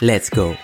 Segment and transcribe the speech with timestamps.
[0.00, 0.54] Let's go.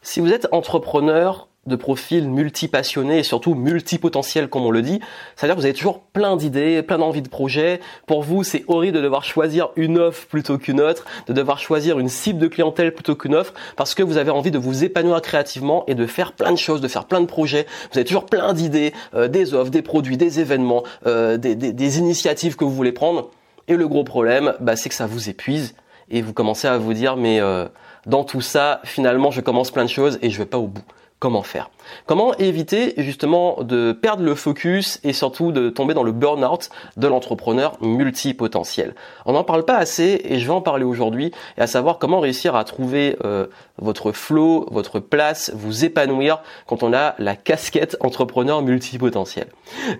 [0.00, 5.00] Si vous êtes entrepreneur de profil multipassionné et surtout multipotentiel comme on le dit,
[5.36, 7.80] c'est-à-dire que vous avez toujours plein d'idées, plein d'envies de projets.
[8.06, 12.00] Pour vous, c'est horrible de devoir choisir une offre plutôt qu'une autre, de devoir choisir
[12.00, 15.22] une cible de clientèle plutôt qu'une offre, parce que vous avez envie de vous épanouir
[15.22, 17.66] créativement et de faire plein de choses, de faire plein de projets.
[17.92, 22.56] Vous avez toujours plein d'idées, euh, des offres, des produits, des événements, euh, des, initiatives
[22.56, 23.30] que vous voulez prendre.
[23.68, 25.74] Et le gros problème, bah, c'est que ça vous épuise
[26.10, 27.68] et vous commencez à vous dire mais euh,
[28.06, 30.82] dans tout ça, finalement, je commence plein de choses et je vais pas au bout
[31.22, 31.70] comment faire?
[32.06, 37.06] Comment éviter justement de perdre le focus et surtout de tomber dans le burn-out de
[37.06, 38.94] l'entrepreneur multipotentiel?
[39.26, 42.20] On n'en parle pas assez et je vais en parler aujourd'hui et à savoir comment
[42.20, 43.46] réussir à trouver euh,
[43.78, 49.46] votre flow, votre place, vous épanouir quand on a la casquette entrepreneur multipotentiel.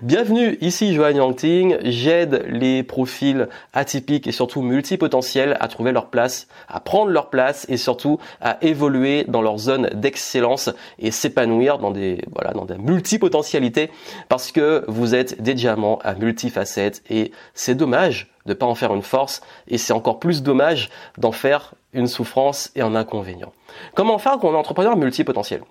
[0.01, 6.47] Bienvenue, ici Joanne Yangting, j'aide les profils atypiques et surtout multipotentiels à trouver leur place,
[6.67, 11.91] à prendre leur place et surtout à évoluer dans leur zone d'excellence et s'épanouir dans
[11.91, 13.91] des voilà dans des multipotentialités
[14.29, 18.93] parce que vous êtes des diamants à multifacettes et c'est dommage de pas en faire
[18.93, 23.53] une force et c'est encore plus dommage d'en faire une souffrance et un inconvénient.
[23.95, 25.61] Comment faire quand on est entrepreneur multipotentiel?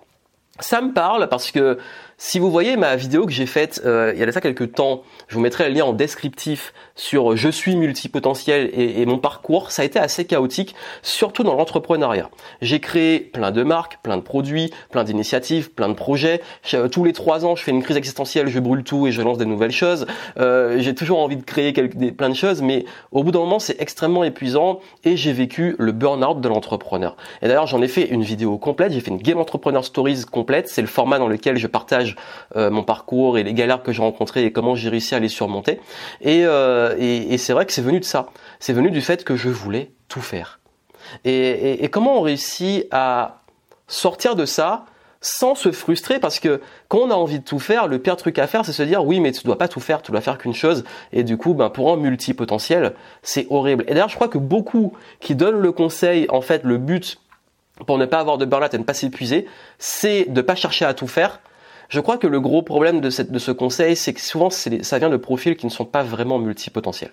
[0.59, 1.79] Ça me parle parce que
[2.25, 5.03] si vous voyez ma vidéo que j'ai faite euh, il y a ça quelques temps,
[5.27, 9.71] je vous mettrai le lien en descriptif sur je suis multipotentiel et, et mon parcours,
[9.71, 12.29] ça a été assez chaotique, surtout dans l'entrepreneuriat.
[12.61, 16.41] J'ai créé plein de marques, plein de produits, plein d'initiatives, plein de projets.
[16.73, 19.21] Euh, tous les trois ans, je fais une crise existentielle, je brûle tout et je
[19.21, 20.07] lance des nouvelles choses.
[20.37, 23.39] Euh, j'ai toujours envie de créer quelque, des, plein de choses, mais au bout d'un
[23.39, 27.17] moment, c'est extrêmement épuisant et j'ai vécu le burn-out de l'entrepreneur.
[27.41, 30.69] Et d'ailleurs, j'en ai fait une vidéo complète, j'ai fait une Game Entrepreneur Stories complète,
[30.69, 32.12] c'est le format dans lequel je partage
[32.55, 35.29] euh, mon parcours et les galères que j'ai rencontrées et comment j'ai réussi à les
[35.29, 35.79] surmonter.
[36.25, 38.27] Euh, et, et, c'est vrai que c'est venu de ça.
[38.59, 40.59] C'est venu du fait que je voulais tout faire.
[41.25, 43.41] Et, comment on réussit à
[43.87, 44.85] sortir de ça
[45.21, 46.19] sans se frustrer?
[46.19, 48.73] Parce que quand on a envie de tout faire, le pire truc à faire, c'est
[48.73, 50.83] se dire oui, mais tu dois pas tout faire, tu dois faire qu'une chose.
[51.11, 53.83] Et du coup, ben, pour un multipotentiel, c'est horrible.
[53.87, 57.19] Et d'ailleurs, je crois que beaucoup qui donnent le conseil, en fait, le but
[57.87, 59.47] pour ne pas avoir de burn-out et ne pas s'épuiser,
[59.79, 61.39] c'est de pas chercher à tout faire,
[61.89, 65.17] je crois que le gros problème de, ce conseil, c'est que souvent ça vient de
[65.17, 67.11] profils qui ne sont pas vraiment multipotentiels.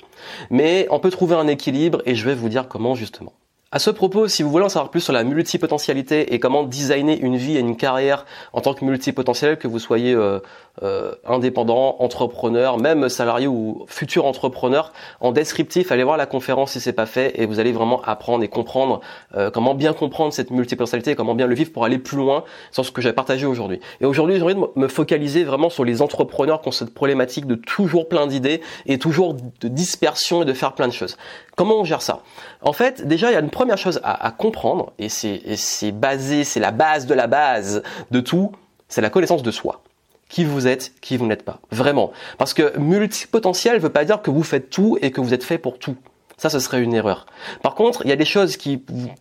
[0.51, 3.33] Mais on peut trouver un équilibre et je vais vous dire comment justement.
[3.73, 7.17] À ce propos, si vous voulez en savoir plus sur la multipotentialité et comment designer
[7.21, 10.41] une vie et une carrière en tant que multipotentiel, que vous soyez euh,
[10.83, 16.81] euh, indépendant, entrepreneur, même salarié ou futur entrepreneur, en descriptif, allez voir la conférence si
[16.81, 19.03] c'est pas fait et vous allez vraiment apprendre et comprendre
[19.37, 22.43] euh, comment bien comprendre cette multipotentialité et comment bien le vivre pour aller plus loin
[22.73, 23.79] sur ce que j'ai partagé aujourd'hui.
[24.01, 27.47] Et aujourd'hui, j'ai envie de me focaliser vraiment sur les entrepreneurs qui ont cette problématique
[27.47, 31.17] de toujours plein d'idées et toujours de dispersion et de faire plein de choses.
[31.61, 32.23] Comment on gère ça?
[32.63, 36.59] En fait, déjà, il y a une première chose à, comprendre, et c'est basé, c'est
[36.59, 38.53] la base de la base de tout,
[38.89, 39.83] c'est la connaissance de soi.
[40.31, 41.59] Qui vous êtes, qui vous n'êtes pas.
[41.71, 42.13] Vraiment.
[42.39, 45.45] Parce que multipotentiel ne veut pas dire que vous faites tout et que vous êtes
[45.45, 45.99] fait pour tout.
[46.39, 47.27] Ça, ce serait une erreur.
[47.63, 48.57] Par contre, il y a des choses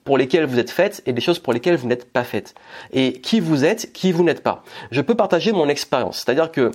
[0.05, 2.55] pour lesquelles vous êtes faites et des choses pour lesquelles vous n'êtes pas faites.
[2.93, 4.63] Et qui vous êtes, qui vous n'êtes pas.
[4.91, 6.23] Je peux partager mon expérience.
[6.23, 6.71] C'est-à-dire que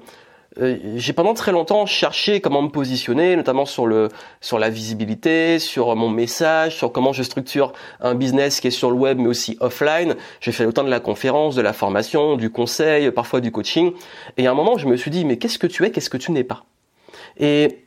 [0.61, 4.09] euh, j'ai pendant très longtemps cherché comment me positionner, notamment sur le
[4.41, 8.91] sur la visibilité, sur mon message, sur comment je structure un business qui est sur
[8.91, 10.17] le web mais aussi offline.
[10.41, 13.93] J'ai fait autant de la conférence, de la formation, du conseil, parfois du coaching.
[14.37, 16.19] Et à un moment, je me suis dit mais qu'est-ce que tu es, qu'est-ce que
[16.19, 16.65] tu n'es pas?
[17.39, 17.85] Et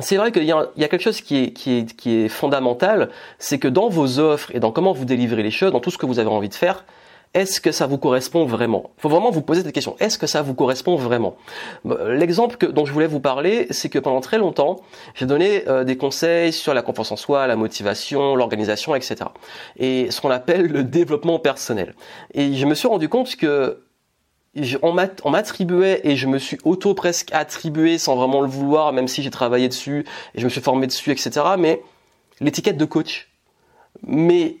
[0.00, 3.10] c'est vrai qu'il y, y a quelque chose qui est, qui est, qui est fondamental,
[3.38, 5.98] c'est que dans vos offres et dans comment vous délivrez les choses, dans tout ce
[5.98, 6.84] que vous avez envie de faire,
[7.34, 8.90] est-ce que ça vous correspond vraiment?
[8.98, 9.96] Il faut vraiment vous poser cette question.
[10.00, 11.36] Est-ce que ça vous correspond vraiment?
[11.84, 14.80] L'exemple dont je voulais vous parler, c'est que pendant très longtemps,
[15.14, 19.16] j'ai donné euh, des conseils sur la confiance en soi, la motivation, l'organisation, etc.
[19.76, 21.94] Et ce qu'on appelle le développement personnel.
[22.32, 23.82] Et je me suis rendu compte que
[24.82, 29.22] on m'attribuait et je me suis auto presque attribué sans vraiment le vouloir, même si
[29.22, 30.04] j'ai travaillé dessus
[30.34, 31.30] et je me suis formé dessus, etc.
[31.58, 31.82] Mais
[32.40, 33.28] l'étiquette de coach.
[34.02, 34.56] Mais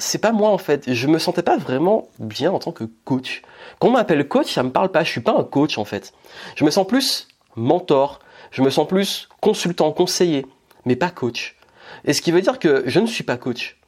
[0.00, 0.92] c'est pas moi en fait.
[0.92, 3.42] Je me sentais pas vraiment bien en tant que coach.
[3.78, 5.04] Quand on m'appelle coach, ça me parle pas.
[5.04, 6.12] Je suis pas un coach en fait.
[6.56, 8.20] Je me sens plus mentor.
[8.50, 10.44] Je me sens plus consultant, conseiller,
[10.84, 11.56] mais pas coach.
[12.04, 13.78] Et ce qui veut dire que je ne suis pas coach.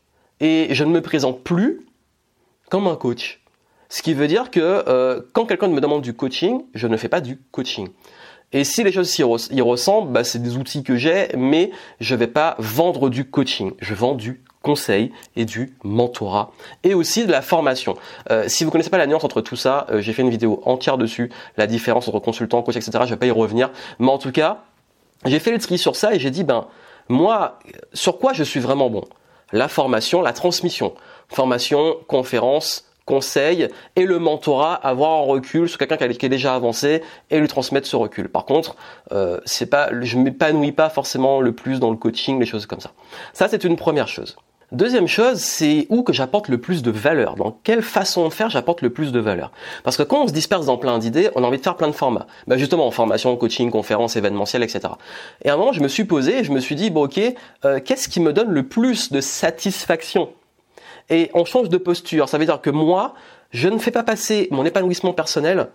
[0.41, 1.87] Et je ne me présente plus
[2.71, 3.41] comme un coach.
[3.89, 7.09] Ce qui veut dire que euh, quand quelqu'un me demande du coaching, je ne fais
[7.09, 7.89] pas du coaching.
[8.53, 11.71] Et si les choses y, ressemblent, bah, c'est des outils que j'ai, mais
[12.01, 13.73] je ne vais pas vendre du coaching.
[13.81, 16.51] Je vends du conseil et du mentorat
[16.85, 17.97] et aussi de la formation.
[18.31, 20.63] Euh, si vous connaissez pas la nuance entre tout ça, euh, j'ai fait une vidéo
[20.65, 22.91] entière dessus, la différence entre consultant, coach, etc.
[23.05, 24.65] Je vais pas y revenir, mais en tout cas,
[25.25, 26.67] j'ai fait le tri sur ça et j'ai dit ben
[27.09, 27.59] moi,
[27.93, 29.05] sur quoi je suis vraiment bon?
[29.53, 30.95] La formation, la transmission,
[31.29, 37.03] formation, conférence, conseil et le mentorat, avoir un recul sur quelqu'un qui est déjà avancé
[37.31, 38.29] et lui transmettre ce recul.
[38.29, 38.77] Par contre,
[39.13, 42.81] euh, c'est pas, je m'épanouis pas forcément le plus dans le coaching, les choses comme
[42.81, 42.93] ça.
[43.33, 44.37] Ça, c'est une première chose.
[44.73, 47.37] Deuxième chose, c'est où que j'apporte le plus de valeur.
[47.37, 49.53] Dans quelle façon de faire j'apporte le plus de valeur.
[49.85, 51.89] Parce que quand on se disperse dans plein d'idées, on a envie de faire plein
[51.89, 52.27] de formats.
[52.47, 54.95] Bah justement, en formation, coaching, conférence, événementiel, etc.
[55.45, 57.21] Et à un moment, je me suis posé et je me suis dit, bon ok,
[57.67, 60.31] euh, qu'est-ce qui me donne le plus de satisfaction?
[61.11, 62.31] Et on change de posture.
[62.31, 63.13] Ça veut dire que moi,
[63.51, 65.69] je ne fais pas passer mon épanouissement personnel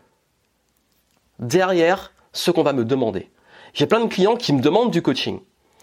[1.38, 3.30] derrière ce qu'on va me demander.
[3.76, 5.40] J'ai plein de clients qui me demandent du coaching.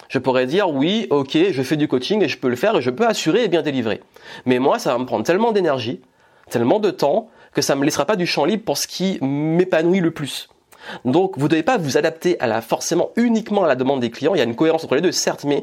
[0.09, 2.83] Je pourrais dire oui, ok, je fais du coaching et je peux le faire et
[2.83, 4.01] je peux assurer et bien délivrer.
[4.47, 6.01] Mais moi, ça va me prendre tellement d'énergie,
[6.51, 9.19] tellement de temps, que ça ne me laissera pas du champ libre pour ce qui
[9.23, 10.49] m'épanouit le plus.
[11.05, 14.11] Donc, vous ne devez pas vous adapter à la, forcément uniquement à la demande des
[14.11, 14.35] clients.
[14.35, 15.63] Il y a une cohérence entre les deux, certes, mais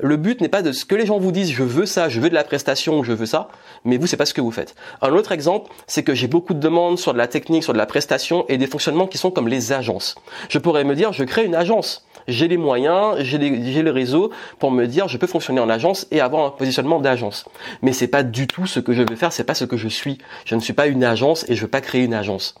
[0.00, 2.20] le but n'est pas de ce que les gens vous disent, je veux ça, je
[2.20, 3.48] veux de la prestation, je veux ça,
[3.84, 4.74] mais vous, c'est pas ce que vous faites.
[5.00, 7.78] Un autre exemple, c'est que j'ai beaucoup de demandes sur de la technique, sur de
[7.78, 10.14] la prestation et des fonctionnements qui sont comme les agences.
[10.48, 13.38] Je pourrais me dire, je crée une agence j'ai les moyens, j'ai
[13.82, 17.44] le réseau pour me dire je peux fonctionner en agence et avoir un positionnement d'agence.
[17.82, 19.88] Mais c'est pas du tout ce que je veux faire, c'est pas ce que je
[19.88, 20.18] suis.
[20.44, 22.54] Je ne suis pas une agence et je veux pas créer une agence.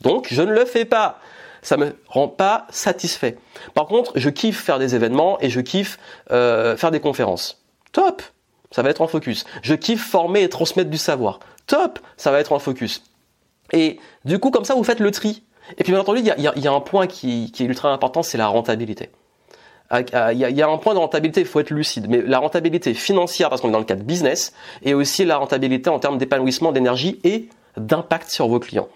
[0.00, 1.18] Donc je ne le fais pas.
[1.62, 3.36] Ça me rend pas satisfait.
[3.74, 5.98] Par contre, je kiffe faire des événements et je kiffe
[6.30, 7.62] euh, faire des conférences.
[7.92, 8.22] Top,
[8.70, 9.44] ça va être en focus.
[9.62, 11.40] Je kiffe former et transmettre du savoir.
[11.66, 13.02] Top, ça va être en focus.
[13.72, 15.44] Et du coup, comme ça, vous faites le tri.
[15.78, 18.48] Et puis bien entendu, il y a, un point qui, est ultra important, c'est la
[18.48, 19.10] rentabilité.
[19.90, 22.38] Ah, ah, il y, a, un point de rentabilité, il faut être lucide, mais la
[22.38, 24.52] rentabilité financière, parce qu'on est dans le cadre business,
[24.82, 28.88] et aussi la rentabilité en termes d'épanouissement, d'énergie et d'impact sur vos clients.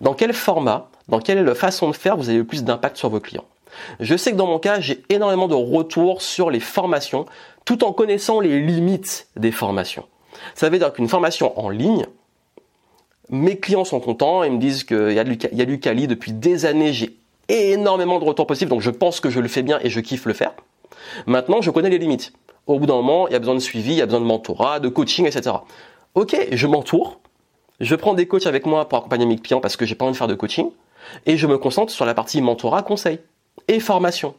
[0.00, 3.20] Dans quel format, dans quelle façon de faire vous avez le plus d'impact sur vos
[3.20, 3.44] clients?
[4.00, 7.26] Je sais que dans mon cas, j'ai énormément de retours sur les formations,
[7.64, 10.04] tout en connaissant les limites des formations.
[10.54, 12.06] Ça veut dire qu'une formation en ligne,
[13.30, 16.92] mes clients sont contents, ils me disent qu'il y a du, Kali depuis des années,
[16.92, 17.16] j'ai
[17.48, 20.26] énormément de retours possibles, donc je pense que je le fais bien et je kiffe
[20.26, 20.52] le faire.
[21.26, 22.32] Maintenant, je connais les limites.
[22.66, 24.26] Au bout d'un moment, il y a besoin de suivi, il y a besoin de
[24.26, 25.56] mentorat, de coaching, etc.
[26.14, 27.20] Ok, je m'entoure,
[27.80, 30.12] je prends des coachs avec moi pour accompagner mes clients parce que j'ai pas envie
[30.12, 30.70] de faire de coaching,
[31.26, 33.18] et je me concentre sur la partie mentorat, conseil
[33.68, 34.34] et formation.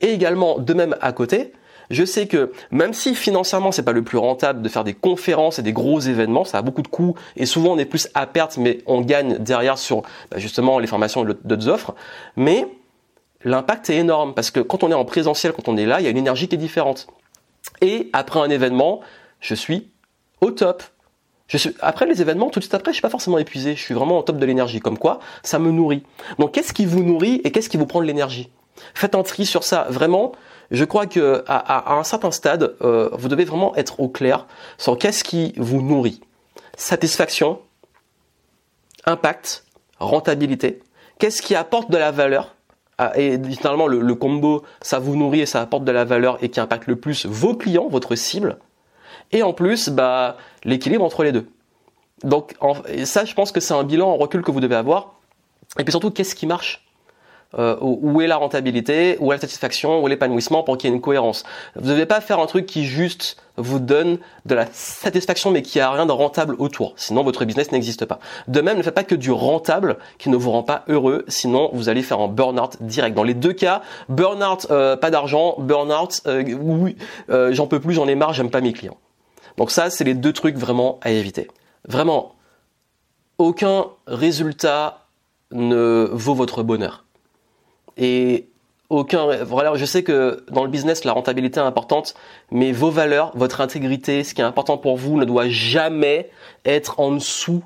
[0.00, 1.52] Et également, de même à côté,
[1.90, 5.58] je sais que même si financièrement c'est pas le plus rentable de faire des conférences
[5.58, 8.26] et des gros événements, ça a beaucoup de coûts et souvent on est plus à
[8.26, 11.94] perte, mais on gagne derrière sur bah, justement les formations et d'autres offres.
[12.36, 12.66] Mais
[13.44, 16.04] l'impact est énorme parce que quand on est en présentiel, quand on est là, il
[16.04, 17.06] y a une énergie qui est différente.
[17.80, 19.00] Et après un événement,
[19.40, 19.90] je suis
[20.40, 20.82] au top.
[21.80, 23.76] Après les événements, tout de suite après, je suis pas forcément épuisé.
[23.76, 24.80] Je suis vraiment au top de l'énergie.
[24.80, 26.02] Comme quoi, ça me nourrit.
[26.38, 28.50] Donc, qu'est-ce qui vous nourrit et qu'est-ce qui vous prend de l'énergie?
[28.94, 29.86] Faites un tri sur ça.
[29.90, 30.32] Vraiment,
[30.70, 34.46] je crois que à, un certain stade, euh, vous devez vraiment être au clair
[34.78, 36.20] sur qu'est-ce qui vous nourrit.
[36.76, 37.60] Satisfaction,
[39.04, 39.64] impact,
[39.98, 40.82] rentabilité.
[41.18, 42.54] Qu'est-ce qui apporte de la valeur?
[42.96, 46.48] Ah, et finalement le, combo ça vous nourrit et ça apporte de la valeur et
[46.48, 48.58] qui impacte le plus vos clients, votre cible,
[49.32, 51.48] et en plus bah l'équilibre entre les deux.
[52.22, 52.54] Donc
[53.04, 55.14] ça je pense que c'est un bilan en recul que vous devez avoir.
[55.78, 56.83] Et puis surtout qu'est-ce qui marche?
[57.58, 60.92] Euh, où est la rentabilité, où est la satisfaction, où est l'épanouissement pour qu'il y
[60.92, 61.44] ait une cohérence.
[61.76, 65.62] Vous ne devez pas faire un truc qui juste vous donne de la satisfaction mais
[65.62, 66.94] qui a rien de rentable autour.
[66.96, 68.18] Sinon votre business n'existe pas.
[68.48, 71.24] De même, ne faites pas que du rentable qui ne vous rend pas heureux.
[71.28, 73.14] Sinon vous allez faire un burn-out direct.
[73.16, 76.96] Dans les deux cas, burn-out, euh, pas d'argent, burn-out, euh, oui,
[77.28, 78.96] j'en peux plus, j'en ai marre, j'aime pas mes clients.
[79.56, 81.48] Donc ça, c'est les deux trucs vraiment à éviter.
[81.86, 82.34] Vraiment,
[83.38, 85.06] aucun résultat
[85.52, 87.03] ne vaut votre bonheur
[87.96, 88.48] et
[88.90, 92.14] aucun voilà je sais que dans le business la rentabilité est importante
[92.50, 96.30] mais vos valeurs votre intégrité ce qui est important pour vous ne doit jamais
[96.64, 97.64] être en dessous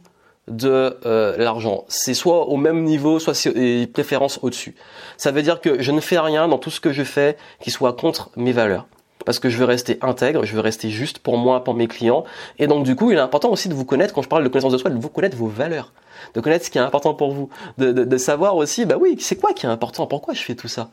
[0.49, 1.85] de euh, l'argent.
[1.89, 4.75] C'est soit au même niveau soit c'est préférence au-dessus.
[5.17, 7.71] Ça veut dire que je ne fais rien dans tout ce que je fais qui
[7.71, 8.87] soit contre mes valeurs.
[9.25, 12.25] Parce que je veux rester intègre, je veux rester juste pour moi, pour mes clients.
[12.59, 14.49] Et donc du coup, il est important aussi de vous connaître, quand je parle de
[14.49, 15.93] connaissance de soi, de vous connaître vos valeurs,
[16.35, 17.49] de connaître ce qui est important pour vous,
[17.79, 20.55] de, de, de savoir aussi, bah oui, c'est quoi qui est important, pourquoi je fais
[20.55, 20.91] tout ça?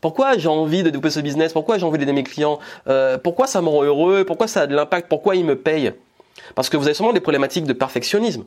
[0.00, 1.54] Pourquoi j'ai envie de développer ce business?
[1.54, 2.58] Pourquoi j'ai envie d'aider mes clients?
[2.88, 4.24] Euh, Pourquoi ça me rend heureux?
[4.24, 5.08] Pourquoi ça a de l'impact?
[5.08, 5.94] Pourquoi ils me payent?
[6.54, 8.44] Parce que vous avez sûrement des problématiques de perfectionnisme,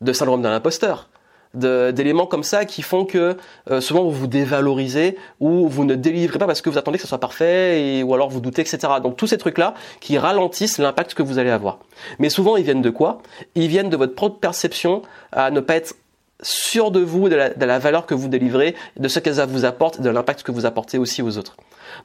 [0.00, 1.10] de syndrome d'un imposteur,
[1.54, 3.36] d'éléments comme ça qui font que
[3.70, 7.02] euh, souvent vous vous dévalorisez ou vous ne délivrez pas parce que vous attendez que
[7.02, 8.78] ce soit parfait et, ou alors vous doutez, etc.
[9.02, 11.78] Donc tous ces trucs-là qui ralentissent l'impact que vous allez avoir.
[12.18, 13.22] Mais souvent ils viennent de quoi?
[13.54, 15.94] Ils viennent de votre propre perception à ne pas être
[16.42, 20.10] sûr de vous, de la, valeur que vous délivrez, de ce qu'elle vous apporte, de
[20.10, 21.56] l'impact que vous apportez aussi aux autres.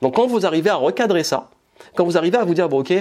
[0.02, 1.50] Donc quand vous arrivez à recadrer ça,
[1.96, 2.94] quand vous arrivez à vous dire bon ok,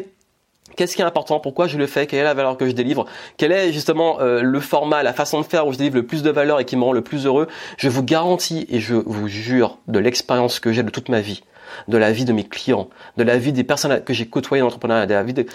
[0.76, 1.40] Qu'est-ce qui est important?
[1.40, 2.06] Pourquoi je le fais?
[2.06, 3.06] Quelle est la valeur que je délivre?
[3.36, 6.22] Quel est justement euh, le format, la façon de faire où je délivre le plus
[6.22, 7.48] de valeur et qui me rend le plus heureux?
[7.76, 11.42] Je vous garantis et je vous jure de l'expérience que j'ai de toute ma vie,
[11.88, 14.66] de la vie de mes clients, de la vie des personnes que j'ai côtoyées dans
[14.66, 15.46] l'entrepreneuriat, de la vie de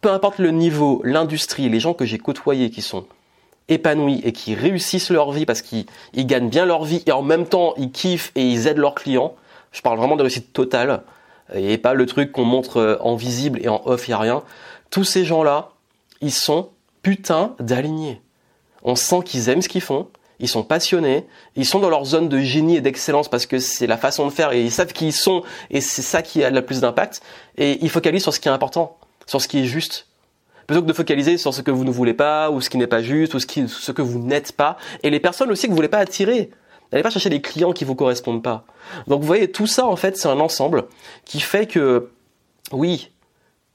[0.00, 3.04] peu importe le niveau, l'industrie, les gens que j'ai côtoyés qui sont
[3.68, 7.46] épanouis et qui réussissent leur vie parce qu'ils gagnent bien leur vie et en même
[7.46, 9.34] temps ils kiffent et ils aident leurs clients.
[9.70, 11.02] Je parle vraiment de réussite totale
[11.54, 14.42] et pas le truc qu'on montre euh, en visible et en off, il a rien.
[14.90, 15.70] Tous ces gens-là,
[16.20, 16.70] ils sont
[17.02, 18.20] putain d'alignés.
[18.82, 20.08] On sent qu'ils aiment ce qu'ils font,
[20.40, 23.86] ils sont passionnés, ils sont dans leur zone de génie et d'excellence parce que c'est
[23.86, 26.50] la façon de faire et ils savent qui ils sont et c'est ça qui a
[26.50, 27.22] le plus d'impact
[27.56, 30.08] et ils focalisent sur ce qui est important, sur ce qui est juste.
[30.66, 32.86] Plutôt que de focaliser sur ce que vous ne voulez pas ou ce qui n'est
[32.86, 35.76] pas juste ou ce, ce que vous n'êtes pas et les personnes aussi que vous
[35.76, 36.50] voulez pas attirer.
[36.92, 38.64] N'allez pas chercher des clients qui vous correspondent pas.
[39.06, 40.84] Donc vous voyez, tout ça en fait, c'est un ensemble
[41.24, 42.10] qui fait que,
[42.70, 43.10] oui,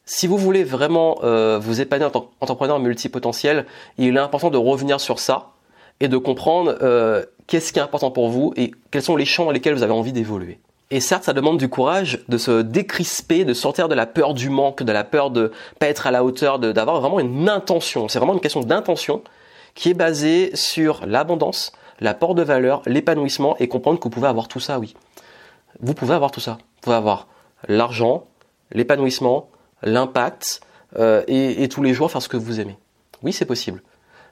[0.06, 3.66] si vous voulez vraiment euh, vous épanouir en tant qu'entrepreneur multipotentiel,
[3.98, 5.52] il est important de revenir sur ça
[6.00, 9.46] et de comprendre euh, qu'est-ce qui est important pour vous et quels sont les champs
[9.46, 10.60] dans lesquels vous avez envie d'évoluer.
[10.90, 14.50] Et certes, ça demande du courage de se décrisper, de sortir de la peur du
[14.50, 18.08] manque, de la peur de pas être à la hauteur, d'avoir vraiment une intention.
[18.08, 19.22] C'est vraiment une question d'intention
[19.76, 24.48] qui est basée sur l'abondance, l'apport de valeur, l'épanouissement et comprendre que vous pouvez avoir
[24.48, 24.96] tout ça, oui.
[25.80, 26.54] Vous pouvez avoir tout ça.
[26.54, 27.28] Vous pouvez avoir
[27.68, 28.26] l'argent,
[28.72, 29.50] l'épanouissement,
[29.84, 30.62] l'impact
[30.98, 32.78] euh, et, tous les jours faire ce que vous aimez.
[33.24, 33.82] Oui, c'est possible.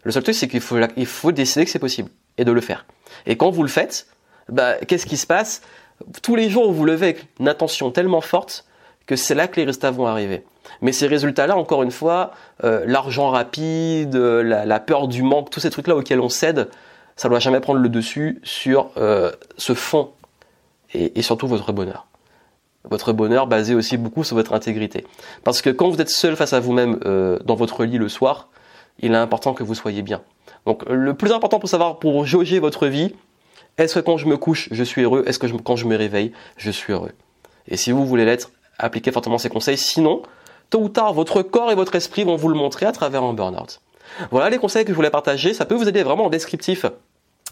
[0.03, 2.61] Le seul truc, c'est qu'il faut, il faut décider que c'est possible et de le
[2.61, 2.85] faire.
[3.25, 4.07] Et quand vous le faites,
[4.49, 5.61] bah, qu'est-ce qui se passe?
[6.21, 8.65] Tous les jours, vous vous levez avec une attention tellement forte
[9.05, 10.43] que c'est là que les résultats vont arriver.
[10.81, 12.31] Mais ces résultats-là, encore une fois,
[12.63, 16.69] euh, l'argent rapide, la, la, peur du manque, tous ces trucs-là auxquels on cède,
[17.15, 20.11] ça ne doit jamais prendre le dessus sur euh, ce fond
[20.93, 22.07] et, surtout votre bonheur.
[22.85, 25.05] Votre bonheur basé aussi beaucoup sur votre intégrité.
[25.43, 28.49] Parce que quand vous êtes seul face à vous-même euh, dans votre lit le soir,
[28.99, 30.21] il est important que vous soyez bien.
[30.65, 33.13] Donc le plus important pour savoir, pour jauger votre vie,
[33.77, 35.23] est-ce que quand je me couche, je suis heureux?
[35.27, 37.11] Est-ce que quand je me réveille, je suis heureux?
[37.67, 39.77] Et si vous voulez l'être, appliquez fortement ces conseils.
[39.77, 40.21] Sinon,
[40.69, 43.33] tôt ou tard, votre corps et votre esprit vont vous le montrer à travers un
[43.33, 43.81] burn-out.
[44.31, 45.53] Voilà les conseils que je voulais partager.
[45.53, 46.85] Ça peut vous aider vraiment en descriptif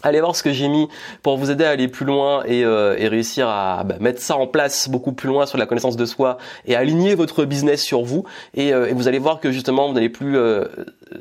[0.04, 0.88] allez voir ce que j'ai mis
[1.22, 4.46] pour vous aider à aller plus loin et, euh, réussir à bah, mettre ça en
[4.46, 8.24] place beaucoup plus loin sur la connaissance de soi et aligner votre business sur vous.
[8.54, 10.66] Et, euh, vous allez voir que justement vous n'allez plus euh,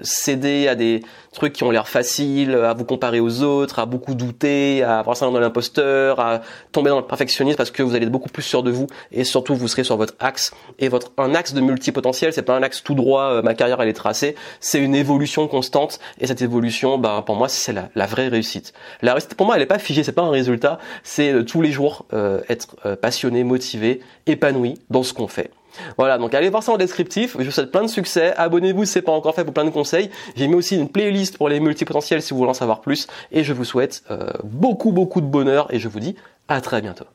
[0.01, 1.01] céder à des
[1.33, 5.17] trucs qui ont l'air faciles, à vous comparer aux autres, à beaucoup douter, à avoir
[5.17, 8.43] ça dans l'imposteur, à tomber dans le perfectionnisme parce que vous allez être beaucoup plus
[8.43, 11.61] sûr de vous et surtout vous serez sur votre axe et votre un axe de
[11.61, 14.95] multipotentiel, c'est pas un axe tout droit, euh, ma carrière elle est tracée, c'est une
[14.95, 18.73] évolution constante et cette évolution, bah pour moi c'est la, la, vraie réussite.
[19.01, 21.61] La réussite pour moi elle est pas figée, c'est pas un résultat, c'est euh, tous
[21.61, 25.51] les jours euh, être passionné, motivé, épanoui dans ce qu'on fait.
[25.97, 27.35] Voilà, donc allez voir ça en descriptif.
[27.39, 28.33] Je vous souhaite plein de succès.
[28.37, 30.09] Abonnez-vous si ce n'est pas encore fait pour plein de conseils.
[30.35, 33.07] J'ai mis aussi une playlist pour les multipotentiels si vous voulez en savoir plus.
[33.31, 36.15] Et je vous souhaite euh, beaucoup, beaucoup de bonheur et je vous dis
[36.47, 37.05] à très bientôt.